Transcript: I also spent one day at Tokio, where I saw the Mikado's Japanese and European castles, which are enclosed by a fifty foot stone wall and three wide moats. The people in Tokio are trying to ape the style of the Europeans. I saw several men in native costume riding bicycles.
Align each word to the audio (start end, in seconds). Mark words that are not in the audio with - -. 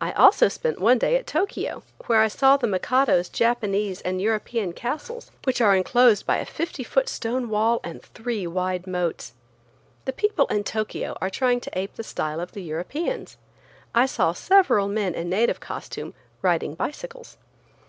I 0.00 0.12
also 0.12 0.46
spent 0.46 0.78
one 0.78 0.98
day 0.98 1.16
at 1.16 1.26
Tokio, 1.26 1.82
where 2.06 2.20
I 2.20 2.28
saw 2.28 2.56
the 2.56 2.68
Mikado's 2.68 3.28
Japanese 3.28 4.00
and 4.02 4.22
European 4.22 4.72
castles, 4.72 5.32
which 5.42 5.60
are 5.60 5.74
enclosed 5.74 6.24
by 6.24 6.36
a 6.36 6.44
fifty 6.46 6.84
foot 6.84 7.08
stone 7.08 7.48
wall 7.48 7.80
and 7.82 8.00
three 8.00 8.46
wide 8.46 8.86
moats. 8.86 9.32
The 10.04 10.12
people 10.12 10.46
in 10.46 10.62
Tokio 10.62 11.16
are 11.20 11.30
trying 11.30 11.58
to 11.62 11.76
ape 11.76 11.96
the 11.96 12.04
style 12.04 12.38
of 12.38 12.52
the 12.52 12.62
Europeans. 12.62 13.38
I 13.92 14.06
saw 14.06 14.34
several 14.34 14.86
men 14.86 15.16
in 15.16 15.28
native 15.28 15.58
costume 15.58 16.14
riding 16.42 16.76
bicycles. 16.76 17.36